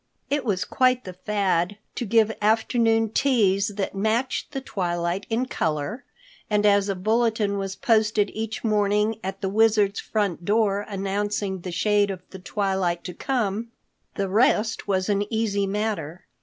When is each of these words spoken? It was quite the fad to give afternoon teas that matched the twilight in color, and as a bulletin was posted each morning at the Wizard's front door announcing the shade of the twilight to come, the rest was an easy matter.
It 0.31 0.43
was 0.43 0.65
quite 0.65 1.03
the 1.03 1.13
fad 1.13 1.77
to 1.93 2.05
give 2.05 2.35
afternoon 2.41 3.09
teas 3.11 3.67
that 3.75 3.93
matched 3.93 4.49
the 4.51 4.59
twilight 4.59 5.27
in 5.29 5.45
color, 5.45 6.05
and 6.49 6.65
as 6.65 6.89
a 6.89 6.95
bulletin 6.95 7.59
was 7.59 7.75
posted 7.75 8.31
each 8.33 8.63
morning 8.63 9.19
at 9.23 9.41
the 9.41 9.49
Wizard's 9.49 9.99
front 9.99 10.43
door 10.43 10.87
announcing 10.89 11.59
the 11.59 11.71
shade 11.71 12.09
of 12.09 12.23
the 12.31 12.39
twilight 12.39 13.03
to 13.03 13.13
come, 13.13 13.67
the 14.15 14.27
rest 14.27 14.87
was 14.87 15.07
an 15.07 15.31
easy 15.31 15.67
matter. 15.67 16.25